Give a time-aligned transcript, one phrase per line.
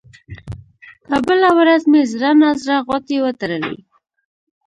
[1.07, 3.75] په بله ورځ مې زړه نا زړه غوټې وتړلې.